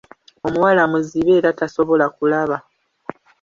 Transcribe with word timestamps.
Omuwala 0.47 0.83
muzibe 0.91 1.31
era 1.39 1.49
tasobola 1.59 2.05
kulaba. 2.15 2.57